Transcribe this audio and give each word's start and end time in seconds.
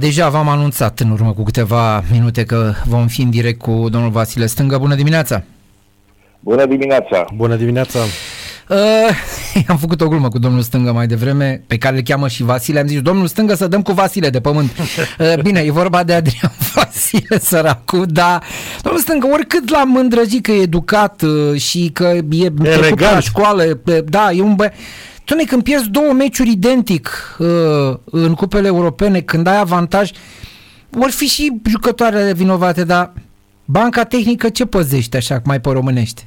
Deja 0.00 0.28
v-am 0.28 0.48
anunțat 0.48 1.00
în 1.00 1.10
urmă 1.10 1.32
cu 1.32 1.42
câteva 1.42 2.04
minute 2.10 2.44
că 2.44 2.72
vom 2.86 3.06
fi 3.06 3.22
în 3.22 3.30
direct 3.30 3.60
cu 3.60 3.86
domnul 3.90 4.10
Vasile 4.10 4.46
Stângă. 4.46 4.78
Bună 4.78 4.94
dimineața! 4.94 5.42
Bună 6.40 6.66
dimineața! 6.66 7.24
Bună 7.34 7.56
dimineața! 7.56 7.98
Uh, 8.68 9.66
am 9.68 9.76
făcut 9.76 10.00
o 10.00 10.08
glumă 10.08 10.28
cu 10.28 10.38
domnul 10.38 10.62
Stângă 10.62 10.92
mai 10.92 11.06
devreme, 11.06 11.62
pe 11.66 11.78
care 11.78 11.96
îl 11.96 12.02
cheamă 12.02 12.28
și 12.28 12.42
Vasile. 12.42 12.78
Am 12.78 12.86
zis, 12.86 13.00
domnul 13.00 13.26
Stângă 13.26 13.54
să 13.54 13.66
dăm 13.66 13.82
cu 13.82 13.92
Vasile 13.92 14.30
de 14.30 14.40
pământ. 14.40 14.70
Uh, 15.18 15.42
bine, 15.42 15.60
e 15.60 15.70
vorba 15.70 16.04
de 16.04 16.12
Adrian 16.12 16.52
Vasile, 16.74 17.38
săracu, 17.38 18.04
dar 18.06 18.42
domnul 18.82 19.00
Stângă, 19.00 19.26
oricât 19.32 19.70
l-am 19.70 19.96
îndrăgit 19.96 20.42
că 20.42 20.50
e 20.52 20.62
educat 20.62 21.22
uh, 21.22 21.60
și 21.60 21.90
că 21.92 22.18
e 22.30 22.50
trecut 22.50 23.00
la 23.00 23.20
școală, 23.20 23.80
uh, 23.84 23.98
da, 24.04 24.30
e 24.32 24.42
un 24.42 24.54
bă... 24.54 24.70
Tune, 25.26 25.44
când 25.44 25.62
pierzi 25.62 25.90
două 25.90 26.12
meciuri 26.12 26.50
identic 26.50 27.36
uh, 27.38 27.46
în 28.04 28.34
cupele 28.34 28.66
europene, 28.66 29.20
când 29.20 29.46
ai 29.46 29.58
avantaj, 29.58 30.10
vor 30.90 31.10
fi 31.10 31.26
și 31.26 31.60
jucătoarele 31.68 32.32
vinovate, 32.32 32.84
dar 32.84 33.12
banca 33.64 34.04
tehnică 34.04 34.48
ce 34.48 34.66
păzește 34.66 35.16
așa, 35.16 35.40
mai 35.44 35.60
pe 35.60 35.70
românește? 35.70 36.22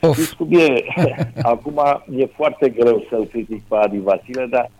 Of. 0.00 0.16
Știți 0.16 0.36
cum 0.36 0.48
e? 0.50 0.84
Acum 1.52 1.80
e 2.16 2.26
foarte 2.36 2.68
greu 2.68 3.06
să-l 3.08 3.26
critic 3.26 3.62
pe 3.68 3.76
Adi 3.76 3.98
Vasile, 3.98 4.46
dar 4.50 4.70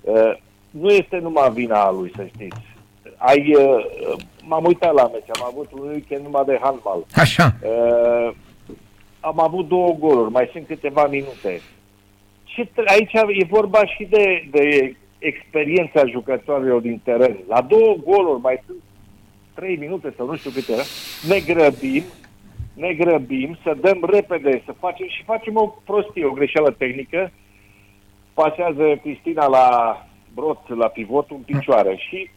uh, 0.00 0.36
nu 0.70 0.88
este 0.88 1.18
numai 1.22 1.50
vina 1.52 1.80
a 1.80 1.90
lui, 1.90 2.12
să 2.16 2.26
știți. 2.34 2.60
Ai, 3.16 3.54
uh, 3.54 3.84
m-am 4.42 4.64
uitat 4.64 4.94
la 4.94 5.10
meci, 5.12 5.36
am 5.40 5.46
avut 5.50 5.68
un 5.72 5.88
weekend 5.88 6.22
numai 6.22 6.44
de 6.46 6.58
handball. 6.62 7.06
Așa. 7.14 7.54
Uh, 7.62 8.34
am 9.26 9.40
avut 9.40 9.68
două 9.68 9.96
goluri, 9.98 10.30
mai 10.30 10.48
sunt 10.52 10.66
câteva 10.66 11.06
minute. 11.06 11.60
Și 12.44 12.68
aici 12.84 13.12
e 13.12 13.44
vorba 13.48 13.86
și 13.86 14.04
de, 14.04 14.48
de 14.50 14.96
experiența 15.18 16.06
jucătorilor 16.06 16.80
din 16.80 17.00
teren. 17.04 17.36
La 17.48 17.60
două 17.60 17.96
goluri 18.04 18.40
mai 18.40 18.62
sunt 18.66 18.78
trei 19.54 19.76
minute 19.76 20.14
sau 20.16 20.26
nu 20.26 20.36
știu 20.36 20.50
câte 20.50 20.72
era, 20.72 20.82
ne 21.28 21.38
grăbim, 21.54 22.02
ne 22.74 22.92
grăbim 22.92 23.58
să 23.62 23.76
dăm 23.80 24.04
repede, 24.12 24.62
să 24.64 24.72
facem 24.78 25.06
și 25.08 25.24
facem 25.24 25.56
o 25.56 25.66
prostie, 25.84 26.24
o 26.24 26.30
greșeală 26.30 26.70
tehnică. 26.70 27.30
Pasează 28.34 28.96
Cristina 29.02 29.46
la 29.46 29.66
brot, 30.34 30.68
la 30.68 30.86
pivot, 30.86 31.30
în 31.30 31.36
picioare 31.36 31.96
și 32.08 32.30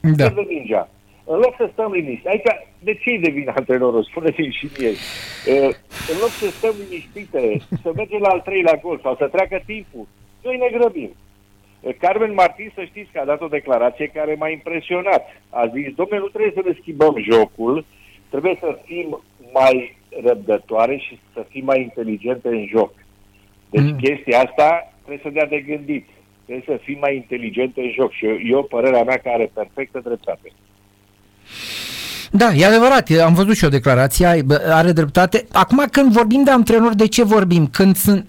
da. 0.00 0.28
de 0.28 0.46
mingea. 0.48 0.88
În 1.24 1.38
loc 1.38 1.54
să 1.56 1.68
stăm 1.72 1.92
liniști, 1.92 2.28
aici 2.28 2.42
de 2.78 2.94
ce 2.94 3.10
îi 3.10 3.18
devine 3.18 3.52
antrenorul? 3.56 4.04
Spuneți-mi 4.04 4.56
și 4.58 4.68
mie. 4.78 4.90
Uh, 4.90 5.74
în 6.12 6.16
loc 6.20 6.28
să 6.28 6.46
stăm 6.46 6.74
liniștite, 6.82 7.56
să 7.82 7.92
mergem 7.94 8.20
la 8.20 8.28
al 8.28 8.40
treilea 8.40 8.80
gol 8.82 9.00
sau 9.02 9.16
să 9.16 9.26
treacă 9.26 9.62
timpul, 9.66 10.06
noi 10.42 10.56
ne 10.56 10.78
grăbim. 10.78 11.10
Uh, 11.80 11.94
Carmen 11.98 12.34
Martin, 12.34 12.72
să 12.74 12.84
știți 12.84 13.10
că 13.12 13.20
a 13.20 13.24
dat 13.24 13.40
o 13.40 13.46
declarație 13.46 14.06
care 14.06 14.34
m-a 14.38 14.48
impresionat. 14.48 15.22
A 15.50 15.66
zis, 15.66 15.94
domnule, 15.94 16.20
nu 16.20 16.28
trebuie 16.28 16.52
să 16.54 16.62
ne 16.64 16.76
schimbăm 16.80 17.14
jocul, 17.30 17.84
trebuie 18.30 18.56
să 18.60 18.78
fim 18.84 19.22
mai 19.52 19.96
răbdătoare 20.22 20.96
și 20.96 21.18
să 21.32 21.46
fim 21.48 21.64
mai 21.64 21.80
inteligente 21.80 22.48
în 22.48 22.66
joc. 22.66 22.92
Deci 23.70 23.90
mm. 23.90 23.96
chestia 23.96 24.40
asta 24.40 24.92
trebuie 25.04 25.20
să 25.22 25.30
dea 25.30 25.46
de 25.46 25.60
gândit. 25.60 26.06
Trebuie 26.46 26.76
să 26.76 26.82
fim 26.84 26.98
mai 26.98 27.14
inteligente 27.16 27.80
în 27.80 27.90
joc 27.90 28.12
și 28.12 28.26
eu, 28.26 28.36
eu 28.44 28.62
părerea 28.62 29.04
mea 29.04 29.16
că 29.16 29.28
are 29.28 29.50
perfectă 29.54 30.00
dreptate. 30.00 30.48
Da, 32.30 32.52
e 32.54 32.66
adevărat, 32.66 33.10
am 33.24 33.34
văzut 33.34 33.56
și 33.56 33.64
o 33.64 33.68
declarație, 33.68 34.44
are 34.70 34.92
dreptate. 34.92 35.46
Acum 35.52 35.84
când 35.90 36.12
vorbim 36.12 36.44
de 36.44 36.50
antrenori, 36.50 36.96
de 36.96 37.06
ce 37.06 37.24
vorbim? 37.24 37.66
Când 37.66 37.96
sunt 37.96 38.26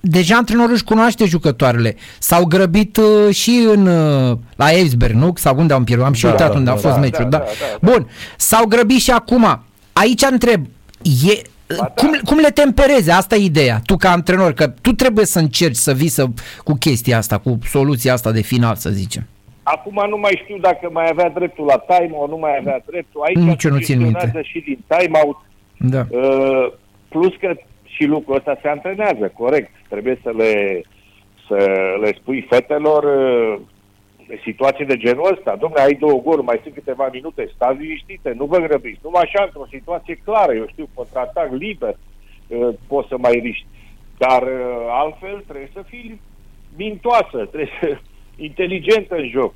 deja 0.00 0.36
antrenorul 0.36 0.72
își 0.72 0.84
cunoaște 0.84 1.24
jucătoarele. 1.24 1.96
S-au 2.18 2.44
grăbit 2.44 2.96
uh, 2.96 3.34
și 3.34 3.66
în, 3.72 3.86
uh, 3.86 4.38
la 4.56 4.70
Eisberg, 4.70 5.14
nu? 5.14 5.32
Sau 5.36 5.58
unde 5.58 5.74
am 5.74 5.84
pierdut? 5.84 6.06
Am 6.06 6.12
și 6.12 6.22
da, 6.22 6.30
uitat 6.30 6.50
da, 6.50 6.56
unde 6.56 6.70
da, 6.70 6.76
a 6.76 6.76
fost 6.76 6.94
da, 6.94 7.00
meciul. 7.00 7.26
Da, 7.28 7.28
da. 7.28 7.38
Da, 7.38 7.44
da, 7.80 7.90
Bun, 7.90 8.08
s-au 8.36 8.66
grăbit 8.66 9.00
și 9.00 9.10
acum. 9.10 9.62
Aici 9.92 10.22
întreb, 10.30 10.66
e, 11.02 11.42
da. 11.66 11.84
cum, 11.84 12.20
cum 12.24 12.38
le 12.38 12.48
tempereze? 12.48 13.10
Asta 13.10 13.36
e 13.36 13.44
ideea. 13.44 13.80
Tu 13.86 13.96
ca 13.96 14.10
antrenor, 14.10 14.52
că 14.52 14.66
tu 14.66 14.92
trebuie 14.92 15.26
să 15.26 15.38
încerci 15.38 15.76
să 15.76 15.92
vii 15.92 16.08
să, 16.08 16.26
cu 16.64 16.74
chestia 16.74 17.18
asta, 17.18 17.38
cu 17.38 17.58
soluția 17.70 18.12
asta 18.12 18.32
de 18.32 18.40
final, 18.40 18.76
să 18.76 18.90
zicem. 18.90 19.26
Acum 19.74 20.08
nu 20.08 20.16
mai 20.16 20.40
știu 20.42 20.58
dacă 20.58 20.88
mai 20.92 21.08
avea 21.10 21.28
dreptul 21.28 21.64
la 21.64 21.78
time-out, 21.78 22.28
nu 22.28 22.36
mai 22.36 22.56
avea 22.60 22.82
dreptul. 22.86 23.22
Aici 23.22 23.36
Nici 23.36 23.64
nu 23.64 23.78
țin 23.78 24.00
minte. 24.00 24.40
și 24.42 24.60
din 24.60 24.78
time-out. 24.86 25.36
Da. 25.78 26.04
Uh, 26.10 26.72
plus 27.08 27.34
că 27.40 27.54
și 27.84 28.04
lucrul 28.04 28.36
ăsta 28.36 28.58
se 28.62 28.68
antrenează, 28.68 29.32
corect. 29.34 29.70
Trebuie 29.88 30.18
să 30.22 30.30
le, 30.36 30.82
să 31.48 31.56
le 32.00 32.12
spui 32.20 32.46
fetelor 32.50 33.04
uh, 33.04 33.60
situații 34.44 34.84
de 34.84 34.96
genul 34.96 35.30
ăsta. 35.32 35.56
Domnule, 35.56 35.82
ai 35.82 35.94
două 35.94 36.20
gol, 36.24 36.40
mai 36.42 36.60
sunt 36.62 36.74
câteva 36.74 37.08
minute, 37.12 37.50
stați 37.54 37.78
liniștite, 37.80 38.34
nu 38.36 38.44
vă 38.44 38.58
grăbiți. 38.58 39.00
Numai 39.02 39.22
așa, 39.22 39.42
într-o 39.44 39.66
situație 39.70 40.20
clară, 40.24 40.52
eu 40.54 40.66
știu, 40.68 40.88
contraatac 40.94 41.48
liber, 41.52 41.96
uh, 42.46 42.68
poți 42.86 43.08
să 43.08 43.16
mai 43.18 43.40
riști. 43.42 43.66
Dar 44.18 44.42
uh, 44.42 44.86
altfel 44.88 45.44
trebuie 45.46 45.70
să 45.72 45.82
fii 45.86 46.20
mintoasă, 46.76 47.38
trebuie 47.52 47.70
să 47.80 47.98
inteligentă 48.38 49.14
în 49.14 49.28
joc. 49.28 49.54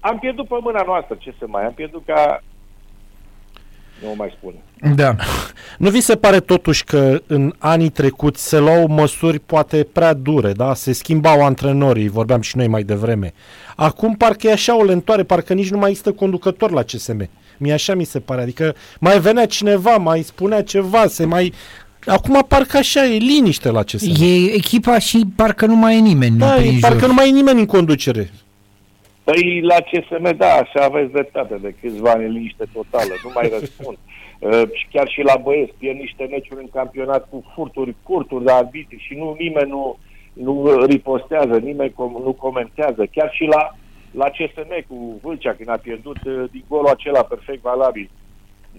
Am 0.00 0.18
pierdut 0.18 0.48
pe 0.48 0.56
mâna 0.60 0.82
noastră, 0.86 1.16
ce 1.18 1.34
să 1.38 1.44
mai, 1.48 1.64
am 1.64 1.72
pierdut 1.72 2.02
ca 2.06 2.42
nu 4.02 4.14
mai 4.16 4.34
spune. 4.36 4.56
Da. 4.94 5.14
Nu 5.78 5.90
vi 5.90 6.00
se 6.00 6.16
pare 6.16 6.40
totuși 6.40 6.84
că 6.84 7.20
în 7.26 7.52
anii 7.58 7.88
trecuți 7.88 8.48
se 8.48 8.58
luau 8.58 8.86
măsuri 8.86 9.38
poate 9.38 9.86
prea 9.92 10.12
dure, 10.12 10.52
da? 10.52 10.74
Se 10.74 10.92
schimbau 10.92 11.44
antrenorii, 11.44 12.08
vorbeam 12.08 12.40
și 12.40 12.56
noi 12.56 12.66
mai 12.66 12.82
devreme. 12.82 13.32
Acum 13.76 14.14
parcă 14.14 14.46
e 14.46 14.52
așa 14.52 14.76
o 14.76 14.84
lentoare, 14.84 15.22
parcă 15.22 15.54
nici 15.54 15.70
nu 15.70 15.78
mai 15.78 15.88
există 15.88 16.12
conducător 16.12 16.70
la 16.70 16.82
CSM. 16.82 17.28
Mie 17.58 17.72
așa 17.72 17.94
mi 17.94 18.04
se 18.04 18.20
pare, 18.20 18.40
adică 18.40 18.74
mai 19.00 19.20
venea 19.20 19.46
cineva, 19.46 19.96
mai 19.96 20.22
spunea 20.22 20.62
ceva, 20.62 21.06
se 21.06 21.24
mai 21.24 21.52
Acum 22.06 22.44
parcă 22.48 22.76
așa 22.76 23.04
e 23.04 23.16
liniște 23.16 23.70
la 23.70 23.82
CSM. 23.82 24.22
E 24.22 24.54
echipa 24.54 24.98
și 24.98 25.24
parcă 25.36 25.66
nu 25.66 25.76
mai 25.76 25.96
e 25.96 26.00
nimeni. 26.00 26.38
Da, 26.38 26.56
e, 26.56 26.78
parcă 26.80 27.06
nu 27.06 27.14
mai 27.14 27.28
e 27.28 27.32
nimeni 27.32 27.58
în 27.58 27.66
conducere. 27.66 28.30
Păi 29.24 29.60
la 29.60 29.74
CSM, 29.74 30.36
da, 30.36 30.52
așa 30.52 30.84
aveți 30.84 31.12
dreptate, 31.12 31.58
de 31.62 31.74
câțiva 31.80 32.10
ani 32.10 32.32
liniște 32.32 32.64
totală, 32.72 33.14
nu 33.24 33.30
mai 33.34 33.50
răspund. 33.60 33.96
Uh, 34.38 34.62
și 34.72 34.86
chiar 34.92 35.08
și 35.08 35.20
la 35.20 35.36
băieți, 35.36 35.72
pierd 35.78 35.98
niște 35.98 36.26
meciuri 36.30 36.60
în 36.60 36.68
campionat 36.72 37.28
cu 37.30 37.44
furturi, 37.54 37.94
curturi 38.02 38.44
de 38.44 38.52
arbitri 38.52 39.04
și 39.06 39.14
nu 39.14 39.36
nimeni 39.38 39.70
nu, 39.70 39.98
nu 40.32 40.84
ripostează, 40.86 41.58
nimeni 41.58 41.90
com- 41.90 42.24
nu 42.24 42.32
comentează. 42.32 43.06
Chiar 43.12 43.30
și 43.32 43.44
la, 43.44 43.74
la 44.10 44.24
CSM 44.24 44.84
cu 44.88 45.20
Vâlcea, 45.22 45.54
când 45.54 45.68
a 45.68 45.76
pierdut 45.76 46.16
uh, 46.24 46.44
din 46.50 46.64
golul 46.68 46.86
acela 46.86 47.22
perfect 47.22 47.62
valabil. 47.62 48.10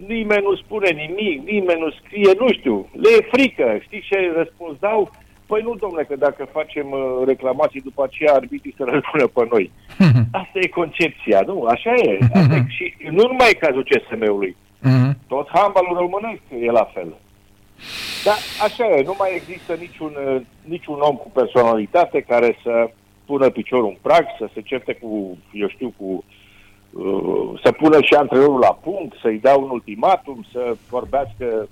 Nimeni 0.06 0.44
nu 0.44 0.56
spune 0.56 0.90
nimic, 0.90 1.50
nimeni 1.50 1.80
nu 1.80 1.90
scrie, 1.90 2.32
nu 2.40 2.48
știu, 2.52 2.90
le 2.92 3.10
e 3.18 3.28
frică. 3.32 3.78
Știi 3.82 4.06
ce 4.10 4.32
răspuns 4.36 4.80
dau? 4.80 5.12
Păi 5.46 5.62
nu, 5.62 5.76
domnule, 5.76 6.04
că 6.04 6.16
dacă 6.16 6.48
facem 6.52 6.92
uh, 6.92 7.26
reclamații 7.26 7.82
după 7.82 8.04
aceea, 8.04 8.34
arbitrii 8.34 8.74
să 8.78 8.84
răspună 8.84 9.28
pe 9.28 9.48
noi. 9.52 9.72
Asta 10.42 10.60
e 10.60 10.68
concepția, 10.68 11.42
nu? 11.46 11.64
Așa 11.64 11.94
e. 11.94 12.18
Asta 12.34 12.56
e. 12.56 12.66
Și 12.68 12.94
nu 13.10 13.24
numai 13.28 13.58
cazul 13.60 13.88
CSM-ului. 13.90 14.56
Mhm. 14.82 15.18
Tot 15.28 15.48
handbalul 15.54 15.98
românesc 15.98 16.42
e 16.60 16.72
la 16.72 16.92
fel. 16.94 17.16
Dar 18.24 18.38
așa 18.64 18.86
e, 18.86 19.04
nu 19.04 19.16
mai 19.18 19.30
există 19.36 19.74
niciun, 19.74 20.14
uh, 20.28 20.42
niciun 20.64 21.00
om 21.00 21.16
cu 21.16 21.32
personalitate 21.32 22.22
care 22.22 22.58
să 22.64 22.90
pună 23.26 23.50
piciorul 23.50 23.88
în 23.88 23.98
prag, 24.02 24.26
să 24.38 24.50
se 24.54 24.62
certe 24.62 24.94
cu, 24.94 25.38
eu 25.52 25.68
știu, 25.68 25.94
cu 25.98 26.06
uh, 26.06 26.24
să 27.64 27.72
pună 27.72 28.02
și 28.02 28.14
antrenorul 28.14 28.60
la 28.60 28.80
punct, 28.84 29.16
să-i 29.22 29.40
dea 29.40 29.56
un 29.56 29.70
ultimatum, 29.70 30.46
să 30.52 30.76
vorbească 30.90 31.68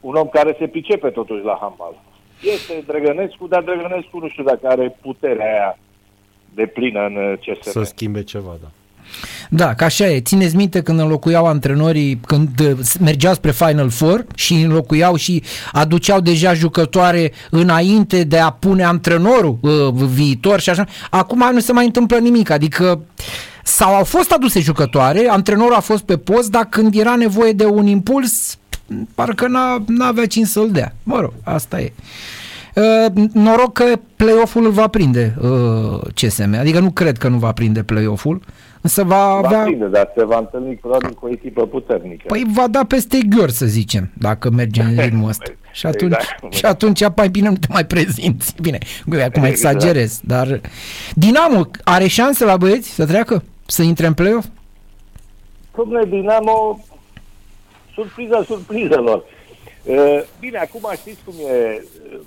un 0.00 0.14
om 0.14 0.28
care 0.28 0.56
se 0.58 0.66
pricepe 0.66 1.08
totuși 1.08 1.44
la 1.44 1.58
handbal. 1.60 1.94
Este 2.42 2.82
Drăgănescu, 2.86 3.46
dar 3.46 3.62
Drăgănescu 3.62 4.18
nu 4.18 4.28
știu 4.28 4.42
dacă 4.42 4.66
are 4.66 4.96
puterea 5.00 5.52
aia 5.52 5.78
de 6.54 6.66
plină 6.66 7.00
în 7.00 7.36
CSM. 7.36 7.70
Să 7.70 7.82
schimbe 7.82 8.22
ceva, 8.22 8.56
da. 8.62 8.68
Da, 9.50 9.74
ca 9.74 9.84
așa 9.84 10.06
e. 10.06 10.20
Țineți 10.20 10.56
minte 10.56 10.82
când 10.82 10.98
înlocuiau 10.98 11.46
antrenorii, 11.46 12.20
când 12.26 12.60
uh, 12.60 12.72
mergeau 13.00 13.34
spre 13.34 13.50
Final 13.50 13.90
Four 13.90 14.26
și 14.34 14.54
înlocuiau 14.54 15.16
și 15.16 15.42
aduceau 15.72 16.20
deja 16.20 16.54
jucătoare 16.54 17.32
înainte 17.50 18.24
de 18.24 18.38
a 18.38 18.50
pune 18.50 18.84
antrenorul 18.84 19.58
uh, 19.60 19.92
viitor 19.92 20.60
și 20.60 20.70
așa. 20.70 20.86
Acum 21.10 21.50
nu 21.52 21.60
se 21.60 21.72
mai 21.72 21.84
întâmplă 21.84 22.16
nimic, 22.16 22.50
adică 22.50 23.00
sau 23.64 23.94
au 23.94 24.04
fost 24.04 24.30
aduse 24.30 24.60
jucătoare, 24.60 25.26
antrenorul 25.28 25.74
a 25.74 25.80
fost 25.80 26.02
pe 26.02 26.16
post, 26.16 26.50
dar 26.50 26.66
când 26.70 26.94
era 26.94 27.14
nevoie 27.14 27.52
de 27.52 27.64
un 27.64 27.86
impuls, 27.86 28.58
parcă 29.14 29.46
n-a, 29.48 29.84
n-avea 29.86 30.26
cine 30.26 30.44
să-l 30.44 30.70
dea. 30.70 30.94
Mă 31.02 31.20
rog, 31.20 31.32
asta 31.42 31.80
e. 31.80 31.92
Uh, 32.74 33.24
noroc 33.32 33.72
că 33.72 33.84
play-off-ul 34.16 34.64
îl 34.64 34.70
va 34.70 34.86
prinde 34.86 35.34
uh, 35.40 36.00
CSM, 36.14 36.56
adică 36.58 36.80
nu 36.80 36.90
cred 36.90 37.18
că 37.18 37.28
nu 37.28 37.38
va 37.38 37.52
prinde 37.52 37.82
play-off-ul, 37.82 38.42
însă 38.80 39.04
va 39.04 39.16
Va 39.40 39.46
avea... 39.46 39.62
prinde, 39.62 39.86
dar 39.86 40.12
se 40.16 40.24
va 40.24 40.38
întâlni 40.38 40.74
probabil 40.74 41.10
cu 41.12 41.26
o 41.26 41.30
echipă 41.30 41.66
puternică. 41.66 42.24
Păi 42.26 42.44
va 42.54 42.66
da 42.68 42.84
peste 42.84 43.18
Gheor, 43.28 43.50
să 43.50 43.66
zicem, 43.66 44.10
dacă 44.18 44.50
merge 44.50 44.82
în 44.82 44.96
ritmul 45.04 45.28
ăsta. 45.28 45.50
Și 45.72 45.86
atunci, 45.86 46.12
Exact. 46.14 46.52
și 46.52 46.64
atunci 46.64 47.00
mai 47.16 47.28
bine 47.28 47.48
nu 47.48 47.56
te 47.56 47.66
mai 47.70 47.84
prezinți. 47.86 48.54
Bine, 48.62 48.78
acum 49.22 49.42
Exact. 49.44 49.46
exagerez, 49.46 50.20
dar 50.24 50.60
Dinamo 51.14 51.66
are 51.84 52.06
șanse 52.06 52.44
la 52.44 52.56
băieți 52.56 52.90
să 52.90 53.06
treacă? 53.06 53.42
Să 53.66 53.82
intre 53.82 54.06
în 54.06 54.14
play-off? 54.14 54.46
Domnule 55.76 56.04
Dinamo, 56.04 56.84
surpriza 57.94 58.42
surprizelor. 58.46 59.24
Uh, 59.84 60.20
Bine, 60.40 60.58
acum 60.58 60.80
știți 60.96 61.18
cum 61.24 61.34
e. 61.48 61.82
uh, 62.12 62.18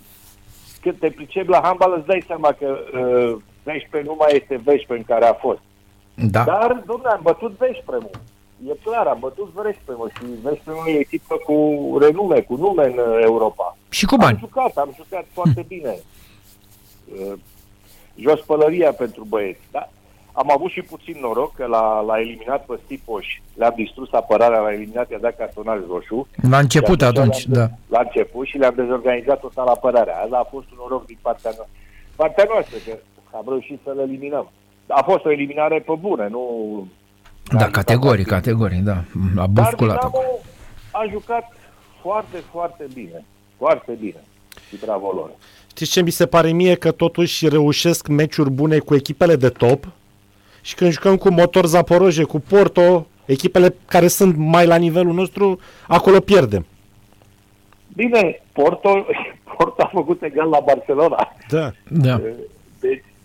Când 0.81 0.95
te 1.00 1.09
pricepi 1.09 1.50
la 1.50 1.59
handbal, 1.63 1.94
îți 1.97 2.07
dai 2.07 2.23
seama 2.27 2.51
că 2.59 2.65
uh, 2.67 3.35
Veșpe 3.63 4.01
nu 4.05 4.15
mai 4.19 4.29
este 4.41 4.61
Veșpe 4.63 4.94
în 4.95 5.03
care 5.03 5.25
a 5.25 5.33
fost. 5.33 5.59
Da. 6.15 6.44
Dar, 6.44 6.83
domnule, 6.86 7.10
am 7.10 7.19
bătut 7.24 7.57
Veșpremul. 7.57 8.10
E 8.68 8.71
clar, 8.83 9.07
am 9.07 9.18
bătut 9.19 9.50
Veșpremul 9.54 10.12
și 10.18 10.24
Veșpremul 10.44 10.83
e 10.88 10.92
echipă 11.00 11.36
cu 11.45 11.56
renume, 12.01 12.42
cu 12.42 12.56
nume 12.56 12.86
în 12.86 12.98
uh, 12.98 13.19
Europa. 13.24 13.77
Și 13.89 14.06
cu 14.06 14.13
Am 14.13 14.19
bani. 14.19 14.38
jucat, 14.39 14.77
am 14.77 14.94
jucat 14.95 15.25
foarte 15.33 15.65
bine. 15.68 15.95
Uh, 17.19 17.33
Jos 18.15 18.39
pălăria 18.39 18.92
pentru 18.94 19.24
băieți. 19.24 19.60
Da? 19.71 19.89
Am 20.31 20.51
avut 20.51 20.71
și 20.71 20.81
puțin 20.81 21.18
noroc 21.21 21.54
că 21.56 21.65
l-a, 21.65 22.00
l-a 22.00 22.19
eliminat 22.19 22.65
pe 22.65 22.80
Stipoș, 22.86 23.25
le-am 23.56 23.74
distrus 23.75 24.12
apărarea, 24.12 24.60
l-a 24.60 24.74
eliminat, 24.74 25.10
i-a 25.10 25.18
dat 25.18 25.36
cartonaj 25.38 25.80
roșu. 25.89 26.27
La 26.50 26.57
început 26.60 27.00
Și 27.01 27.07
atunci, 27.07 27.48
le-am- 27.48 27.69
da. 27.89 27.98
La 27.98 28.00
început 28.04 28.45
și 28.48 28.57
le-am 28.57 28.74
dezorganizat 28.75 29.39
total 29.39 29.68
apărarea. 29.68 30.18
Asta 30.24 30.38
a 30.38 30.48
fost 30.50 30.65
un 30.71 30.77
noroc 30.80 31.06
din 31.06 31.18
partea 31.21 31.51
noastră. 31.56 31.75
Partea 32.15 32.45
noastră, 32.50 32.77
că 32.86 32.98
am 33.36 33.44
reușit 33.48 33.80
să 33.83 33.94
le 33.95 34.01
eliminăm. 34.01 34.51
A 34.88 35.01
fost 35.03 35.25
o 35.25 35.31
eliminare 35.31 35.80
pe 35.80 35.94
bune, 36.00 36.27
nu... 36.27 36.88
Da, 37.57 37.69
categoric, 37.69 38.27
categoric, 38.27 38.80
da. 38.81 38.91
A 38.91 39.03
Dar 39.35 39.47
busculat 39.47 39.97
Dinamo 39.97 40.18
acum. 40.18 40.39
a 40.91 41.06
jucat 41.12 41.51
foarte, 42.01 42.38
foarte 42.51 42.85
bine. 42.94 43.25
Foarte 43.57 43.91
bine. 44.00 44.24
Și 44.69 44.75
bravo 44.85 45.12
lor. 45.15 45.30
Știți 45.69 45.91
ce 45.91 46.01
mi 46.01 46.09
se 46.09 46.25
pare 46.25 46.51
mie? 46.51 46.75
Că 46.75 46.91
totuși 46.91 47.47
reușesc 47.47 48.07
meciuri 48.07 48.50
bune 48.51 48.77
cu 48.80 48.95
echipele 48.95 49.35
de 49.35 49.50
top 49.50 49.88
și 50.62 50.75
când 50.75 50.91
jucăm 50.91 51.18
cu 51.18 51.29
Motor 51.31 51.65
Zaporoje, 51.65 52.24
cu 52.24 52.39
Porto, 52.39 53.07
echipele 53.25 53.75
care 53.86 54.07
sunt 54.07 54.36
mai 54.38 54.65
la 54.65 54.75
nivelul 54.75 55.13
nostru, 55.13 55.59
acolo 55.88 56.19
pierdem. 56.19 56.65
Bine, 57.95 58.41
Porto, 58.51 59.06
Porto 59.57 59.83
a 59.83 59.89
făcut 59.94 60.21
egal 60.24 60.50
la 60.50 60.59
Barcelona. 60.59 61.33
Da. 61.50 61.71
Da. 61.89 62.21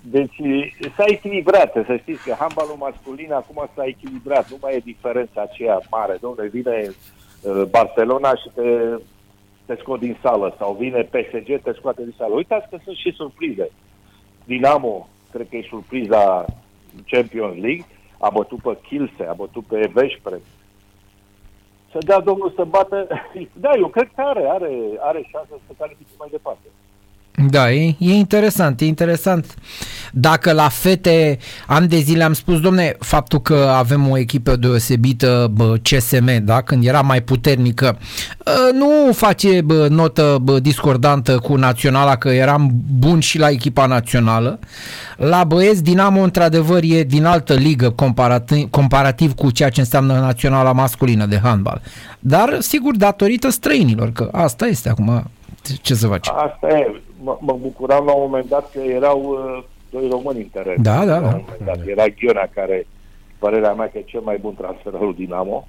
Deci, 0.01 0.37
deci 0.81 0.93
s-a 0.97 1.05
echilibrat, 1.07 1.73
să 1.73 1.97
știți 2.01 2.25
că 2.25 2.35
handbalul 2.39 2.77
masculin 2.77 3.33
acum 3.33 3.69
s-a 3.75 3.85
echilibrat, 3.85 4.51
nu 4.51 4.57
mai 4.61 4.75
e 4.75 4.79
diferența 4.79 5.41
aceea 5.43 5.81
mare. 5.91 6.19
Domnule, 6.21 6.49
vine 6.49 6.91
uh, 7.43 7.63
Barcelona 7.71 8.35
și 8.35 8.51
te, 8.55 8.97
te 9.67 9.77
scot 9.81 10.01
din 10.01 10.17
sală 10.23 10.55
sau 10.59 10.77
vine 10.81 11.03
PSG, 11.03 11.63
te 11.63 11.73
scoate 11.73 12.03
din 12.03 12.15
sală. 12.17 12.35
Uitați 12.35 12.69
că 12.69 12.79
sunt 12.85 12.97
și 12.97 13.11
surprize. 13.11 13.71
Dinamo, 14.45 15.09
cred 15.33 15.49
că 15.49 15.57
e 15.57 15.67
surpriza 15.69 16.45
Champions 17.07 17.57
League, 17.61 17.87
a 18.19 18.31
bătut 18.31 18.61
pe 18.61 18.79
Kilse, 18.87 19.25
a 19.29 19.33
bătut 19.33 19.65
pe 19.65 19.91
Veszprem. 19.93 20.41
Să 21.91 21.99
dea 22.07 22.21
domnul 22.21 22.53
să 22.57 22.65
bată... 22.65 23.07
Da, 23.65 23.71
eu 23.77 23.89
cred 23.89 24.11
că 24.15 24.21
are, 24.21 24.45
are, 24.49 24.71
are 24.99 25.29
șanse 25.31 25.55
să 25.67 25.73
califice 25.79 26.11
mai 26.19 26.29
departe. 26.31 26.67
Da, 27.47 27.71
e, 27.73 27.95
e 27.99 28.13
interesant, 28.13 28.81
e 28.81 28.85
interesant. 28.85 29.55
Dacă 30.13 30.53
la 30.53 30.69
fete 30.69 31.39
ani 31.67 31.89
de 31.89 31.99
zile 31.99 32.25
am 32.25 32.33
spus, 32.33 32.61
domne, 32.61 32.97
faptul 32.99 33.41
că 33.41 33.73
avem 33.77 34.11
o 34.11 34.19
echipă 34.19 34.57
deosebită, 34.57 35.51
bă, 35.55 35.77
CSM, 35.83 36.45
da, 36.45 36.61
când 36.63 36.87
era 36.87 37.01
mai 37.01 37.23
puternică, 37.23 37.99
ă, 38.47 38.73
nu 38.73 39.13
face 39.13 39.61
bă, 39.61 39.87
notă 39.91 40.39
bă, 40.43 40.59
discordantă 40.59 41.39
cu 41.39 41.55
naționala, 41.55 42.17
că 42.17 42.29
eram 42.29 42.71
bun 42.99 43.21
și 43.21 43.39
la 43.39 43.49
echipa 43.49 43.87
națională. 43.87 44.59
La 45.17 45.45
băieți, 45.45 45.83
Dinamo, 45.83 46.23
într-adevăr, 46.23 46.83
e 46.83 47.03
din 47.03 47.25
altă 47.25 47.55
ligă 47.55 47.91
comparativ, 47.91 48.71
comparativ 48.71 49.35
cu 49.35 49.51
ceea 49.51 49.71
ce 49.71 49.81
înseamnă 49.81 50.13
naționala 50.13 50.73
masculină 50.73 51.27
de 51.27 51.41
handbal. 51.43 51.81
Dar, 52.19 52.57
sigur, 52.61 52.97
datorită 52.97 53.51
străinilor, 53.51 54.13
că 54.13 54.29
asta 54.33 54.67
este 54.67 54.89
acum, 54.89 55.31
ce 55.83 55.95
să 55.95 56.07
faci. 56.07 56.29
Asta 56.29 56.69
e. 56.69 57.03
Mă, 57.23 57.37
mă 57.41 57.59
bucuram 57.61 58.05
la 58.05 58.13
un 58.13 58.23
moment 58.23 58.49
dat 58.49 58.71
că 58.71 58.79
erau 58.81 59.21
uh, 59.23 59.65
doi 59.91 60.09
români 60.11 60.39
în 60.39 60.49
teren. 60.49 60.83
Da, 60.83 61.05
da, 61.05 61.19
La 61.19 61.21
da. 61.21 61.27
un 61.27 61.43
moment 61.47 61.65
dat. 61.65 61.87
Era 61.87 62.05
Ghiona, 62.07 62.49
care, 62.55 62.87
părerea 63.39 63.73
mea, 63.73 63.89
că 63.89 63.99
e 63.99 64.03
cel 64.03 64.21
mai 64.21 64.39
bun 64.41 64.55
transfer 64.55 64.93
al 64.95 65.05
lui 65.05 65.15
Dinamo. 65.15 65.67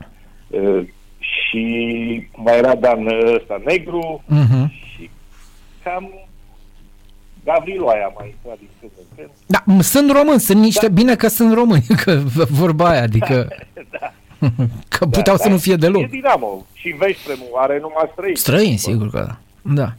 Uh, 0.48 0.88
și 1.20 2.28
mai 2.36 2.58
era 2.58 2.76
Dan 2.76 3.08
ăsta 3.36 3.62
negru 3.66 4.24
Mhm. 4.28 4.72
și 4.74 5.10
cam 5.84 6.14
Gavrilo 7.44 7.88
aia 7.90 8.12
mai 8.18 8.28
intrat 8.36 8.58
din 8.58 8.68
când 8.80 8.92
în 8.98 9.06
când. 9.16 9.30
Da, 9.46 9.64
m- 9.74 9.84
sunt 9.86 10.12
români, 10.12 10.40
sunt 10.40 10.60
niște, 10.62 10.90
bine 10.90 11.16
că 11.16 11.28
sunt 11.28 11.54
români, 11.54 11.82
că 12.04 12.22
vorba 12.50 12.90
aia, 12.90 13.02
adică 13.02 13.48
că 14.98 15.06
puteau 15.06 15.38
să 15.38 15.50
nu 15.50 15.58
fie 15.58 15.74
E 15.74 15.76
deloc. 15.76 16.10
Dinamo. 16.10 16.66
Și 16.74 16.90
Veșpremul 16.90 17.48
are 17.56 17.80
numai 17.80 18.10
străini. 18.12 18.38
Străini, 18.38 18.78
sigur 18.78 19.10
că 19.10 19.26
da. 19.28 19.38
Da. 19.74 19.94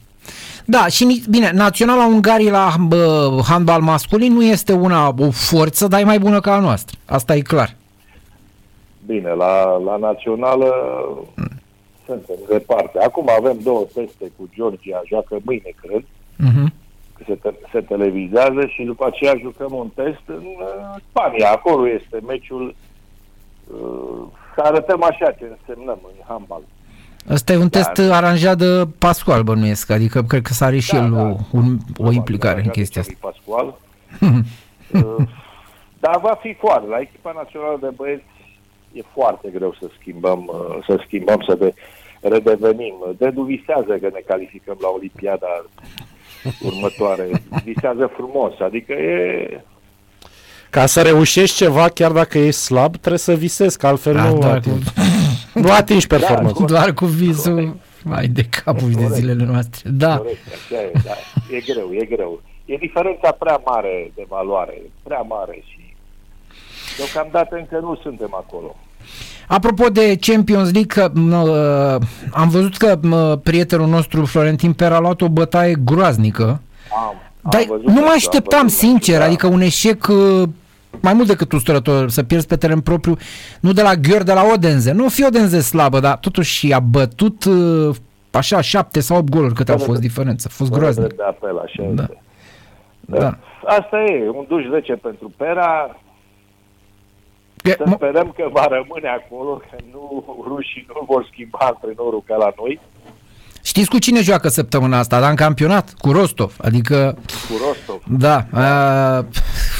Da, 0.70 0.86
și 0.86 1.04
ni- 1.04 1.22
bine, 1.30 1.50
Naționala 1.54 2.06
Ungariei 2.06 2.50
la 2.50 2.74
bă, 2.88 3.28
handbal 3.48 3.80
masculin 3.80 4.32
nu 4.32 4.42
este 4.42 4.72
una 4.72 5.14
o 5.18 5.30
forță, 5.30 5.86
dar 5.88 6.00
e 6.00 6.04
mai 6.04 6.18
bună 6.18 6.40
ca 6.40 6.54
a 6.54 6.60
noastră. 6.60 6.98
Asta 7.06 7.34
e 7.36 7.40
clar. 7.40 7.74
Bine, 9.06 9.30
la, 9.30 9.76
la 9.76 9.96
națională 9.96 10.68
suntem 12.06 12.36
departe. 12.48 12.98
Acum 12.98 13.28
avem 13.38 13.56
două 13.62 13.84
teste 13.94 14.30
cu 14.36 14.48
Georgia, 14.54 15.00
joacă 15.06 15.38
mâine, 15.44 15.70
cred. 15.82 16.04
Mhm. 16.36 16.72
că 17.16 17.22
se, 17.26 17.34
te- 17.34 17.66
se 17.72 17.80
televizează 17.80 18.66
și 18.68 18.82
după 18.82 19.06
aceea 19.06 19.34
jucăm 19.40 19.72
un 19.72 19.88
test 19.94 20.22
în 20.26 20.44
uh, 20.44 21.00
Spania. 21.08 21.50
Acolo 21.50 21.88
este 21.88 22.18
meciul 22.26 22.74
uh, 23.72 24.22
să 24.54 24.60
arătăm 24.60 25.02
așa 25.02 25.30
ce 25.38 25.44
însemnăm 25.58 25.98
în 26.04 26.24
handbal. 26.28 26.60
Asta 27.28 27.52
e 27.52 27.56
un 27.56 27.68
test 27.68 27.92
Da. 27.92 28.16
aranjat 28.16 28.58
de 28.58 28.86
Pascual, 28.98 29.42
bănuiesc, 29.42 29.90
adică 29.90 30.22
cred 30.22 30.42
că 30.42 30.52
s-a 30.52 30.66
are 30.66 30.78
și 30.78 30.92
Da, 30.92 31.04
el 31.04 31.10
da. 31.10 31.22
o, 31.22 31.36
un, 31.50 31.76
o 31.96 32.12
implicare 32.12 32.54
în 32.54 32.60
Așa 32.60 32.70
chestia 32.70 33.02
zice 33.02 33.16
asta. 33.20 33.30
lui 33.30 33.32
Pascual. 33.32 33.78
uh, 35.18 35.26
dar 36.00 36.18
va 36.20 36.38
fi 36.42 36.56
foarte. 36.60 36.88
La 36.88 36.98
echipa 36.98 37.32
națională 37.36 37.78
de 37.80 37.88
băieți 37.96 38.24
e 38.92 39.00
foarte 39.14 39.48
greu 39.54 39.76
să 39.80 39.86
schimbăm, 40.00 40.50
uh, 40.52 40.84
să 40.86 41.02
schimbăm, 41.06 41.42
să 41.48 41.54
de, 41.54 41.74
redevenim. 42.20 42.94
Dedu 43.18 43.42
visează 43.42 43.92
că 44.00 44.08
ne 44.12 44.22
calificăm 44.26 44.76
la 44.80 44.88
Olimpiada 44.88 45.64
următoare. 46.62 47.28
Visează 47.64 48.10
frumos. 48.16 48.52
Adică 48.60 48.92
e, 48.92 49.60
Ca 50.70 50.86
să 50.86 51.02
reușești 51.02 51.56
ceva, 51.56 51.88
chiar 51.88 52.12
dacă 52.12 52.38
ești 52.38 52.60
slab, 52.60 52.90
trebuie 52.96 53.18
să 53.18 53.34
visezi, 53.34 53.78
că 53.78 53.86
altfel 53.86 54.14
Da, 54.14 54.28
nu, 54.28 54.38
doar 54.38 54.56
atingi, 54.56 54.86
nu 55.54 55.70
atingi 55.72 56.06
performanța. 56.06 56.52
corect. 56.52 56.70
Doar 56.72 56.92
cu 56.92 57.04
visul, 57.04 57.76
mai 58.04 58.26
de 58.26 58.42
capul 58.42 58.88
de 58.88 58.94
Corect. 58.94 59.14
zilele 59.14 59.44
noastre. 59.44 59.90
Da. 59.90 60.16
Corect, 60.16 60.38
așa 60.46 60.82
e, 60.82 60.90
da. 61.04 61.14
E 61.56 61.60
greu, 61.72 61.88
e 61.92 62.04
greu. 62.04 62.42
E 62.64 62.76
diferența 62.76 63.30
prea 63.38 63.60
mare 63.64 64.12
de 64.14 64.24
valoare, 64.28 64.82
prea 65.02 65.20
mare 65.28 65.62
și 65.68 65.94
deocamdată 66.96 67.56
încă 67.56 67.78
nu 67.80 67.98
suntem 68.02 68.34
acolo. 68.34 68.76
Apropo 69.48 69.88
de 69.88 70.16
Champions 70.20 70.72
League, 70.72 70.86
că, 71.04 71.10
mă, 71.14 71.98
am 72.32 72.48
văzut 72.48 72.76
că 72.76 72.98
mă, 73.02 73.36
prietenul 73.42 73.86
nostru 73.88 74.24
Florentin 74.24 74.72
Per 74.72 74.92
a 74.92 74.98
luat 74.98 75.20
o 75.20 75.28
bătaie 75.28 75.74
groaznică. 75.84 76.44
Am, 76.44 77.14
Dar 77.50 77.60
am 77.60 77.66
văzut 77.68 77.84
nu 77.86 77.92
mă 77.92 77.98
meciul, 78.00 78.08
am 78.08 78.14
așteptam, 78.14 78.62
văzut 78.62 78.78
sincer, 78.78 79.14
meciul, 79.14 79.18
da. 79.18 79.24
adică 79.24 79.46
un 79.46 79.60
eșec 79.60 80.06
uh, 80.08 80.48
mai 81.00 81.12
mult 81.12 81.26
decât 81.26 81.52
usturător, 81.52 82.10
să 82.10 82.22
pierzi 82.22 82.46
pe 82.46 82.56
teren 82.56 82.80
propriu, 82.80 83.16
nu 83.60 83.72
de 83.72 83.82
la 83.82 83.94
Gheor, 83.94 84.22
de 84.22 84.32
la 84.32 84.44
Odense. 84.52 84.92
Nu 84.92 85.08
fi 85.08 85.24
Odense 85.24 85.60
slabă, 85.60 86.00
dar 86.00 86.16
totuși 86.18 86.72
a 86.72 86.80
bătut 86.80 87.44
uh, 87.44 87.96
așa 88.30 88.60
șapte 88.60 89.00
sau 89.00 89.16
opt 89.16 89.28
goluri 89.28 89.54
cât 89.54 89.68
au 89.68 89.74
Fără 89.76 89.88
fost 89.88 90.00
de- 90.00 90.06
diferență. 90.06 90.46
A 90.50 90.54
fost 90.54 90.68
Fără 90.70 90.80
groaznic. 90.80 91.06
drept 91.06 91.20
de 91.20 91.26
apel, 91.28 91.58
așa 91.58 91.82
Da. 91.94 92.02
este. 92.02 92.18
Da. 93.00 93.38
Asta 93.66 93.96
e, 94.08 94.28
un 94.28 94.44
duș 94.48 94.64
10 94.70 94.92
pentru 94.92 95.32
Pera. 95.36 95.96
Că, 97.56 97.70
Să 97.76 97.82
mă- 97.86 97.94
sperăm 97.96 98.32
că 98.36 98.48
va 98.52 98.66
rămâne 98.66 99.08
acolo, 99.08 99.56
că 99.70 99.76
nu, 99.92 100.24
rușii 100.48 100.86
nu 100.88 101.04
vor 101.06 101.28
schimba 101.32 101.58
antrenorul 101.60 102.22
ca 102.26 102.36
la 102.36 102.52
noi, 102.56 102.80
știți 103.62 103.88
cu 103.90 103.98
cine 103.98 104.20
joacă 104.22 104.48
săptămâna 104.48 104.98
asta? 104.98 105.20
Dar 105.20 105.30
în 105.30 105.36
campionat? 105.36 105.94
Cu 105.98 106.12
Rostov. 106.12 106.56
Adică 106.62 107.18
cu 107.48 107.54
Rostov. 107.66 108.02
Da, 108.18 108.46
a, 108.52 109.24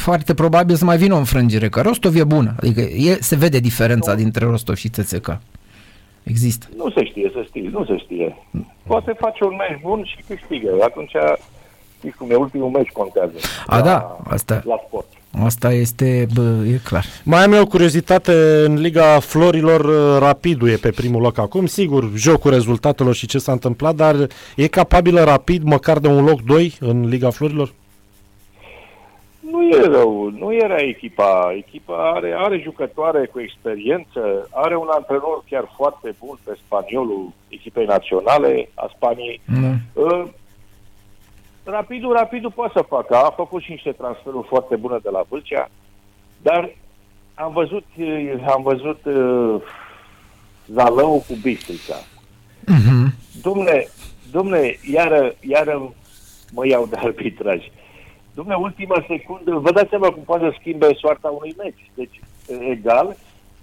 foarte 0.01 0.35
probabil 0.35 0.75
să 0.75 0.85
mai 0.85 0.97
vină 0.97 1.15
o 1.15 1.19
înfrângere, 1.19 1.69
că 1.69 1.81
Rostov 1.81 2.17
e 2.17 2.25
bună, 2.25 2.55
adică 2.61 2.81
e, 2.81 3.19
se 3.21 3.37
vede 3.37 3.59
diferența 3.59 4.15
dintre 4.15 4.45
Rostov 4.45 4.77
și 4.77 4.89
TSK. 4.89 5.39
Există. 6.23 6.67
Nu 6.77 6.91
se 6.91 7.05
știe, 7.05 7.31
să 7.35 7.43
știi, 7.47 7.69
nu 7.73 7.85
se 7.85 7.97
știe. 7.97 8.37
Poate 8.87 9.13
face 9.19 9.45
un 9.45 9.55
meci 9.59 9.81
bun 9.83 10.05
și 10.05 10.25
câștigă. 10.29 10.71
Atunci 10.83 11.13
știți 11.99 12.17
cum 12.17 12.31
e, 12.31 12.35
ultimul 12.35 12.71
meci 12.71 12.89
contează. 12.89 13.33
A, 13.67 13.77
la, 13.77 13.83
da, 13.83 14.19
asta. 14.25 14.63
La 14.67 14.81
sport. 14.87 15.07
Asta 15.45 15.73
este, 15.73 16.27
bă, 16.35 16.57
e 16.67 16.81
clar. 16.85 17.05
Mai 17.25 17.45
am 17.45 17.53
eu 17.53 17.63
o 17.63 17.67
curiozitate, 17.67 18.33
în 18.65 18.75
Liga 18.75 19.19
Florilor, 19.21 19.81
uh, 19.81 20.21
Rapidul 20.21 20.69
e 20.69 20.77
pe 20.77 20.91
primul 20.91 21.23
loc 21.23 21.39
acum, 21.39 21.67
sigur, 21.67 22.11
jocul 22.17 22.51
rezultatelor 22.51 23.15
și 23.15 23.27
ce 23.27 23.39
s-a 23.39 23.53
întâmplat, 23.53 23.95
dar 23.95 24.27
e 24.57 24.67
capabilă 24.67 25.25
Rapid 25.25 25.63
măcar 25.63 25.99
de 25.99 26.09
un 26.09 26.25
loc 26.25 26.43
2 26.43 26.77
în 26.81 27.09
Liga 27.09 27.31
Florilor? 27.31 27.73
Nu 29.51 29.69
e 29.69 29.81
rău, 29.81 30.31
nu 30.31 30.55
era 30.55 30.77
echipa. 30.77 31.53
Echipa 31.57 32.13
are, 32.13 32.35
are 32.39 32.59
jucătoare 32.59 33.27
cu 33.27 33.41
experiență, 33.41 34.49
are 34.51 34.77
un 34.77 34.89
antrenor 34.91 35.45
chiar 35.49 35.71
foarte 35.77 36.15
bun 36.19 36.39
pe 36.45 36.59
spaniolul 36.65 37.33
echipei 37.49 37.87
naționale 37.87 38.69
a 38.75 38.91
Spaniei. 38.97 39.41
Da. 39.45 40.03
Uh, 40.03 40.25
Rapidul, 41.65 42.13
Rapidul 42.13 42.51
poate 42.51 42.73
să 42.75 42.85
facă. 42.89 43.15
A 43.15 43.33
făcut 43.37 43.63
și 43.63 43.71
niște 43.71 43.93
transferuri 43.93 44.47
foarte 44.47 44.77
bune 44.77 44.99
de 45.03 45.11
la 45.11 45.23
Vâlcea, 45.29 45.71
dar 46.43 46.71
am 47.35 47.53
văzut, 47.53 47.85
uh, 47.99 48.35
am 48.55 48.63
văzut 48.63 49.05
uh, 49.05 49.63
Zalău 50.67 51.25
cu 51.29 51.35
Bistrița. 51.43 51.97
Mhm. 52.67 53.15
Domne, 53.43 53.87
domne, 54.31 54.79
iară, 54.93 55.35
iară 55.41 55.93
mă 56.53 56.67
iau 56.67 56.87
de 56.87 56.97
arbitraj. 56.99 57.65
Domne, 58.35 58.55
ultima 58.55 59.05
secundă, 59.09 59.51
vă 59.55 59.73
dați 59.73 59.89
seama 59.89 60.09
cum 60.11 60.23
poate 60.23 60.45
să 60.45 60.57
schimbe 60.59 60.89
soarta 61.01 61.29
unui 61.29 61.55
meci. 61.59 61.91
Deci, 61.95 62.21
egal, 62.71 63.17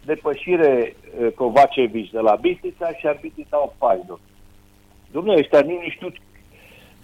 depășire 0.05 0.95
eh, 1.21 1.27
Kovacevic 1.35 2.11
de 2.11 2.19
la 2.19 2.35
Bistrița 2.41 2.87
și 2.99 3.07
arbitrii 3.07 3.47
dau 3.49 3.75
fainul. 3.77 4.19
Domne, 5.11 5.33
ăștia 5.37 5.61
nu 5.61 5.79
știu 5.89 6.09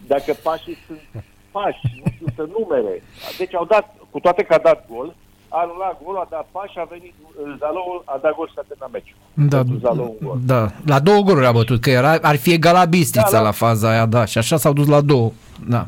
dacă 0.07 0.33
pașii 0.43 0.77
sunt 0.87 1.23
pași, 1.51 2.01
nu 2.03 2.11
știu 2.15 2.25
să 2.35 2.47
numere. 2.57 3.03
Deci 3.37 3.55
au 3.55 3.65
dat, 3.65 3.95
cu 4.09 4.19
toate 4.19 4.43
că 4.43 4.53
a 4.53 4.57
dat 4.57 4.85
gol, 4.91 5.15
a 5.47 5.59
anulat 5.61 6.01
gol, 6.03 6.15
a 6.17 6.27
dat 6.29 6.47
pași, 6.51 6.79
a 6.79 6.83
venit 6.89 7.13
eh, 7.19 7.53
Zalou, 7.59 8.01
a 8.05 8.19
dat 8.21 8.35
gol 8.35 8.47
și 8.47 8.53
s-a 8.53 8.63
terminat 8.67 8.91
meciul. 8.91 9.17
Da, 9.33 9.57
Pentru 9.57 9.77
Zalou 9.77 10.15
un 10.19 10.27
gol. 10.27 10.37
da, 10.45 10.71
la 10.85 10.99
două 10.99 11.21
goluri 11.21 11.45
a 11.45 11.51
bătut, 11.51 11.81
că 11.81 11.89
era, 11.89 12.11
ar 12.21 12.35
fi 12.35 12.51
egalat 12.53 12.89
Bistrița 12.89 13.29
Da, 13.31 13.37
da. 13.37 13.43
la 13.43 13.51
faza 13.51 13.89
aia, 13.89 14.05
da, 14.05 14.25
și 14.25 14.37
așa 14.37 14.57
s-au 14.57 14.73
dus 14.73 14.87
la 14.87 15.01
două. 15.01 15.31
Da. 15.67 15.87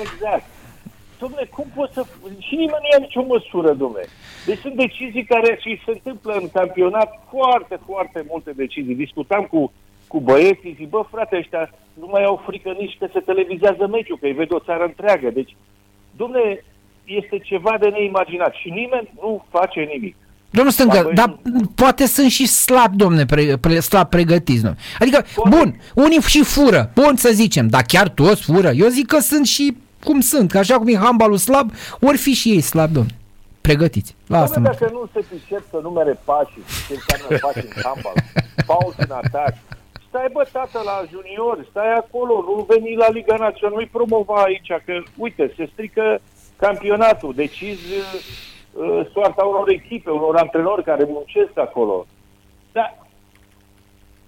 Exact. 0.00 0.44
Dom'le, 1.22 1.48
cum 1.56 1.66
poți 1.74 1.94
să... 1.94 2.02
Și 2.38 2.54
nimeni 2.54 2.82
nu 2.82 2.88
ia 2.92 2.98
nicio 3.00 3.24
măsură, 3.34 3.70
dom'le. 3.82 4.06
Deci 4.46 4.58
sunt 4.58 4.74
decizii 4.74 5.24
care 5.24 5.58
și 5.60 5.80
se 5.84 5.90
întâmplă 5.90 6.32
în 6.32 6.48
campionat 6.58 7.10
foarte, 7.30 7.80
foarte 7.86 8.24
multe 8.30 8.50
decizii. 8.56 8.94
Discutam 8.94 9.44
cu, 9.44 9.72
cu 10.06 10.20
băieții, 10.20 10.76
zic, 10.78 10.88
bă, 10.88 11.04
frate, 11.10 11.36
ăștia 11.36 11.70
nu 12.00 12.08
mai 12.10 12.24
au 12.24 12.42
frică 12.46 12.70
nici 12.78 12.96
că 12.98 13.06
se 13.12 13.20
televizează 13.20 13.86
meciul, 13.86 14.18
că 14.20 14.26
îi 14.26 14.32
vede 14.40 14.54
o 14.54 14.66
țară 14.68 14.84
întreagă. 14.84 15.30
Deci, 15.30 15.56
dom'le, 16.20 16.64
este 17.04 17.38
ceva 17.38 17.76
de 17.80 17.88
neimaginat 17.88 18.54
și 18.54 18.68
nimeni 18.68 19.10
nu 19.20 19.44
face 19.50 19.80
nimic. 19.80 20.16
Domnul 20.50 20.72
Stângă, 20.72 20.96
Da, 20.96 21.02
băi, 21.02 21.12
dar 21.14 21.38
poate 21.74 22.06
sunt 22.06 22.30
și 22.30 22.46
slabi, 22.46 22.96
domne, 22.96 23.26
pre, 23.26 23.56
pre, 23.60 23.80
slab 23.80 24.08
pregătiți. 24.08 24.62
Domne. 24.62 24.78
Adică, 24.98 25.24
Poate. 25.34 25.56
bun, 25.56 25.80
unii 25.94 26.20
și 26.20 26.42
fură, 26.42 26.90
bun 26.94 27.16
să 27.16 27.30
zicem, 27.32 27.68
dar 27.68 27.82
chiar 27.86 28.08
toți 28.08 28.42
fură. 28.42 28.70
Eu 28.70 28.88
zic 28.88 29.06
că 29.06 29.18
sunt 29.18 29.46
și 29.46 29.76
cum 30.04 30.20
sunt, 30.20 30.50
că 30.50 30.58
așa 30.58 30.76
cum 30.76 30.88
e 30.88 30.96
handbalul 30.96 31.36
slab, 31.36 31.70
ori 32.00 32.16
fi 32.16 32.32
și 32.32 32.48
ei 32.50 32.60
slabi, 32.60 32.92
domne. 32.92 33.16
Pregătiți. 33.60 34.14
La 34.26 34.38
asta 34.40 34.60
Dom'le, 34.60 34.62
mă 34.62 34.68
dacă 34.70 34.90
nu 34.92 35.08
se 35.12 35.26
pricep 35.28 35.62
să 35.70 35.78
numere 35.82 36.18
pașii, 36.24 36.62
ce 36.88 36.94
înseamnă 36.94 37.38
pași 37.40 37.66
în 37.66 37.82
handbal, 37.84 38.14
pauz 38.66 38.94
în 38.96 39.10
atac, 39.10 39.54
stai 40.08 40.28
bă, 40.32 40.48
tată, 40.52 40.80
la 40.84 40.96
junior, 41.10 41.66
stai 41.70 41.92
acolo, 42.02 42.34
nu 42.48 42.66
veni 42.68 42.94
la 42.94 43.08
Liga 43.10 43.36
Națională, 43.36 43.76
nu-i 43.76 43.96
promova 43.96 44.42
aici, 44.42 44.70
că, 44.84 44.92
uite, 45.16 45.52
se 45.56 45.68
strică 45.72 46.20
campionatul, 46.56 47.34
decizi 47.34 47.92
uh, 47.96 49.00
soarta 49.12 49.44
unor 49.44 49.68
echipe, 49.68 50.10
unor 50.10 50.36
antrenori 50.36 50.84
care 50.84 51.04
muncesc 51.08 51.58
acolo. 51.58 52.06
Da, 52.72 52.96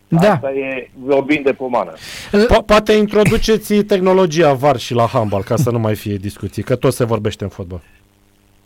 Da. 0.08 0.32
asta 0.32 0.50
e 0.52 0.90
vorbind 0.94 1.44
de 1.44 1.52
pomană. 1.52 1.92
Po- 2.32 2.64
poate 2.66 2.92
introduceți 2.92 3.74
tehnologia 3.82 4.52
VAR 4.52 4.76
și 4.78 4.94
la 4.94 5.06
handbal, 5.06 5.42
ca 5.42 5.56
să 5.56 5.70
nu 5.70 5.78
mai 5.78 5.94
fie 5.94 6.16
discuții, 6.16 6.62
că 6.62 6.76
tot 6.76 6.92
se 6.92 7.04
vorbește 7.04 7.44
în 7.44 7.50
fotbal. 7.50 7.80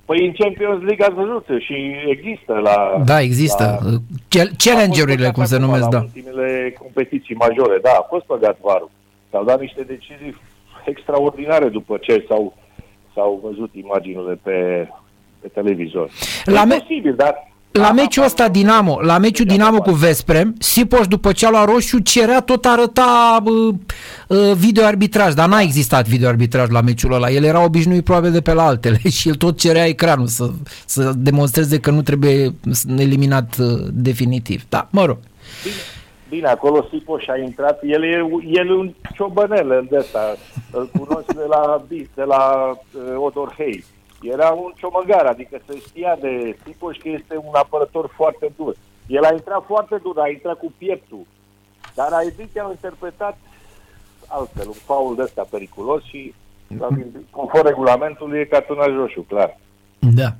Păi 0.04 0.26
în 0.26 0.32
Champions 0.32 0.82
League 0.82 1.04
ați 1.06 1.14
văzut 1.14 1.46
și 1.58 1.74
există 2.06 2.52
la... 2.52 3.02
Da, 3.04 3.20
există. 3.20 3.78
La, 3.82 3.90
Chel- 4.28 4.50
Challenge-urile, 4.64 5.26
A 5.26 5.30
cum 5.32 5.42
fost 5.42 5.52
se 5.54 5.58
băgat 5.58 5.70
numesc, 5.70 5.94
acum, 5.94 5.98
da. 5.98 6.04
La 6.04 6.10
ultimele 6.14 6.74
competiții 6.78 7.34
majore, 7.34 7.78
da, 7.82 7.90
a 7.90 8.06
fost 8.08 8.26
băgat 8.26 8.58
varul. 8.62 8.90
S-au 9.30 9.44
dat 9.44 9.60
niște 9.60 9.82
decizii 9.82 10.36
extraordinare 10.84 11.68
după 11.68 11.96
ce 12.00 12.24
s-au, 12.28 12.56
s-au 13.14 13.40
văzut 13.44 13.70
imaginile 13.74 14.38
pe, 14.42 14.88
pe 15.40 15.48
televizor. 15.48 16.10
La 16.44 16.60
e 16.60 16.64
me- 16.64 16.76
posibil, 16.78 17.14
dar... 17.14 17.47
La 17.78 17.92
meciul 17.92 18.24
ăsta 18.24 18.48
Dinamo, 18.48 18.98
la 19.00 19.18
meciul 19.18 19.46
Dinamo 19.46 19.78
cu 19.78 19.90
Vesprem, 19.90 20.54
Sipoș 20.58 21.06
după 21.06 21.32
ce 21.32 21.46
a 21.46 21.50
luat 21.50 21.68
roșu 21.68 21.98
cerea 21.98 22.40
tot 22.40 22.64
arăta 22.64 23.42
uh, 23.44 23.74
uh, 24.28 24.52
videoarbitraj, 24.56 25.34
dar 25.34 25.48
n-a 25.48 25.60
existat 25.60 26.08
videoarbitraj 26.08 26.68
la 26.70 26.80
meciul 26.80 27.12
ăla. 27.12 27.30
El 27.30 27.44
era 27.44 27.64
obișnuit 27.64 28.04
probabil 28.04 28.30
de 28.30 28.40
pe 28.40 28.52
la 28.52 28.66
altele 28.66 28.98
și 29.18 29.28
el 29.28 29.34
tot 29.34 29.58
cerea 29.58 29.86
ecranul 29.86 30.26
să, 30.26 30.50
să 30.86 31.12
demonstreze 31.16 31.80
că 31.80 31.90
nu 31.90 32.02
trebuie 32.02 32.54
eliminat 32.96 33.56
uh, 33.60 33.66
definitiv. 33.92 34.64
Da, 34.68 34.88
mă 34.90 35.04
rog. 35.04 35.18
Bine, 35.62 35.74
bine 36.28 36.48
acolo 36.48 36.86
Sipoș 36.90 37.26
a 37.26 37.36
intrat, 37.36 37.80
el 37.82 38.02
e, 38.02 38.26
el 38.46 38.68
e 38.68 38.74
un 38.74 38.92
ciobănel 39.14 39.86
de 39.90 39.96
ăsta, 39.98 40.36
îl 40.72 40.90
cunosc 40.98 41.26
de 41.26 41.46
la, 41.48 41.84
Bis- 41.88 42.14
de 42.14 42.22
la 42.22 42.70
uh, 42.70 43.26
Odor 43.26 43.54
Hei. 43.56 43.84
Era 44.22 44.50
un 44.50 44.72
ciomăgar, 44.76 45.26
adică 45.26 45.60
se 45.66 45.78
știa 45.78 46.16
de 46.20 46.56
Sipoș 46.64 46.96
că 46.96 47.08
este 47.08 47.36
un 47.36 47.54
apărător 47.54 48.10
foarte 48.14 48.52
dur. 48.56 48.76
El 49.06 49.24
a 49.24 49.32
intrat 49.32 49.64
foarte 49.66 49.96
dur, 50.02 50.18
a 50.18 50.28
intrat 50.28 50.58
cu 50.58 50.72
pieptul, 50.78 51.26
dar 51.94 52.12
arbitrii 52.12 52.60
au 52.60 52.70
interpretat 52.70 53.38
altfel, 54.26 54.66
un 54.66 54.72
faul 54.72 55.14
de 55.14 55.22
ăsta 55.22 55.46
periculos 55.50 56.02
și 56.02 56.34
conform 57.30 57.66
regulamentului 57.66 58.40
e 58.40 58.44
cartonaj 58.44 58.94
roșu, 58.94 59.20
clar. 59.20 59.58
Da. 59.98 60.34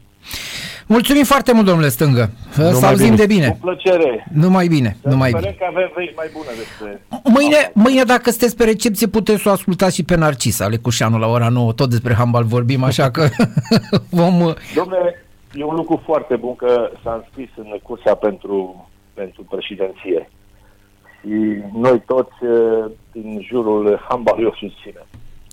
Mulțumim 0.88 1.24
foarte 1.24 1.52
mult, 1.52 1.66
domnule 1.66 1.88
Stângă. 1.88 2.30
Să 2.50 2.62
Numai 2.62 2.88
auzim 2.90 3.14
bine. 3.14 3.16
de 3.16 3.22
Cu 3.26 3.28
bine. 3.34 3.58
plăcere. 3.60 4.26
Numai 4.32 4.66
bine, 4.66 4.96
Să 5.02 5.08
numai 5.08 5.28
sperăm 5.30 5.50
bine. 5.50 5.56
că 5.58 5.66
avem 5.76 5.90
vești 5.96 6.12
mai 6.16 6.26
bune 6.32 6.48
despre... 6.56 7.02
Mâine, 7.24 7.70
mâine, 7.74 8.02
dacă 8.02 8.30
sunteți 8.30 8.56
pe 8.56 8.64
recepție, 8.64 9.06
puteți 9.06 9.42
să 9.42 9.48
o 9.48 9.52
ascultați 9.52 9.94
și 9.94 10.04
pe 10.04 10.16
Narcisa 10.16 10.64
Alecușanu 10.64 11.18
la 11.18 11.26
ora 11.26 11.48
9. 11.48 11.72
Tot 11.72 11.90
despre 11.90 12.14
handbal 12.14 12.44
vorbim, 12.44 12.82
așa 12.84 13.10
că 13.10 13.28
vom... 14.20 14.40
uh, 14.40 14.54
Domnule, 14.74 15.24
e 15.54 15.64
un 15.64 15.74
lucru 15.74 16.02
foarte 16.04 16.36
bun 16.36 16.56
că 16.56 16.90
s-a 17.02 17.14
înscris 17.24 17.48
în 17.56 17.78
cursa 17.82 18.14
pentru, 18.14 18.88
pentru 19.14 19.42
președinție. 19.50 20.30
Și 21.20 21.62
noi 21.80 22.02
toți 22.06 22.34
eh, 22.42 22.90
din 23.12 23.44
jurul 23.48 24.04
handbalului 24.08 24.50
o 24.52 24.56
susținem. 24.66 25.06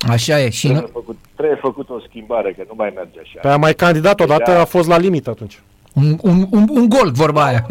Așa 0.10 0.40
e. 0.42 0.50
Și 0.50 0.68
Trebuie 0.68 0.82
nu, 0.94 1.00
făcut, 1.00 1.18
trebuie 1.36 1.58
făcut 1.62 1.90
o 1.90 2.00
schimbare, 2.10 2.54
că 2.54 2.64
nu 2.68 2.74
mai 2.78 2.92
merge 2.96 3.20
așa. 3.22 3.40
Pe 3.42 3.48
a 3.48 3.58
mai 3.58 3.74
candidat 3.74 4.20
odată, 4.20 4.52
Da. 4.52 4.60
a 4.60 4.66
fost 4.66 4.88
la 4.88 4.98
limită 4.98 5.30
atunci, 5.30 5.62
un, 5.94 6.18
un, 6.22 6.46
un, 6.52 6.66
un 6.70 6.90
gol, 6.90 7.12
vorba 7.12 7.44
aia. 7.46 7.66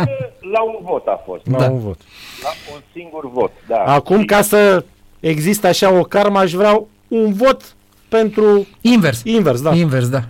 La 0.52 0.62
un 0.62 0.78
vot 0.83 1.07
a 1.07 1.23
fost. 1.26 1.47
la 1.50 1.59
Da. 1.59 1.64
un 1.71 1.81
vot. 1.81 1.99
La 2.43 2.49
un 2.75 2.81
singur 2.93 3.31
vot, 3.33 3.52
da. 3.69 3.76
Acum, 3.76 4.19
Și- 4.19 4.25
ca 4.25 4.43
să 4.43 4.85
existe 5.21 5.66
așa 5.66 5.93
o 5.99 6.02
karmă, 6.02 6.38
aș 6.38 6.52
vrea 6.52 6.83
un 7.09 7.33
vot 7.33 7.75
pentru 8.09 8.66
Invers. 8.81 9.21
invers, 9.25 9.62
da. 9.62 9.75
Invers, 9.75 10.09
da. 10.09 10.23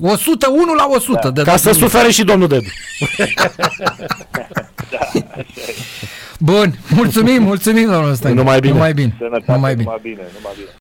101 0.00 0.74
la 0.74 0.86
100. 0.90 1.18
Da. 1.22 1.30
De 1.30 1.42
Ca 1.42 1.56
să 1.56 1.72
sufere 1.72 2.10
și 2.10 2.24
domnul 2.24 2.48
Dedu. 2.48 2.66
Bun, 6.38 6.74
mulțumim, 6.90 7.42
mulțumim, 7.42 7.90
domnul 7.90 8.14
Stănic. 8.14 8.36
Numai 8.36 8.60
bine. 8.60 8.72
Numai 8.72 8.92
bine. 8.92 9.14
Sănătate, 9.18 9.52
Numai 9.52 9.74
bine. 9.74 9.84
numai 9.84 10.00
bine, 10.02 10.22
numai 10.36 10.52
bine. 10.56 10.68